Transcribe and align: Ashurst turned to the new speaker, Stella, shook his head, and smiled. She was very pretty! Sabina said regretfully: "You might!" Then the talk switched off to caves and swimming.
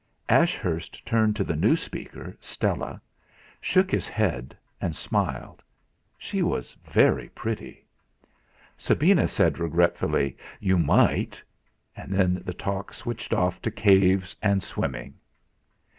Ashurst 0.29 1.05
turned 1.05 1.35
to 1.35 1.43
the 1.43 1.55
new 1.55 1.75
speaker, 1.75 2.35
Stella, 2.41 2.99
shook 3.61 3.91
his 3.91 4.07
head, 4.07 4.57
and 4.81 4.95
smiled. 4.95 5.61
She 6.17 6.41
was 6.41 6.75
very 6.83 7.29
pretty! 7.29 7.85
Sabina 8.79 9.27
said 9.27 9.59
regretfully: 9.59 10.35
"You 10.59 10.79
might!" 10.79 11.39
Then 11.95 12.41
the 12.43 12.51
talk 12.53 12.93
switched 12.95 13.31
off 13.31 13.61
to 13.61 13.69
caves 13.69 14.35
and 14.41 14.63
swimming. 14.63 15.13